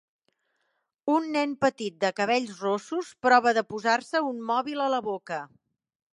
[1.15, 5.41] Un nen petit de cabells rossos prova de posar-se un mòbil a la boca.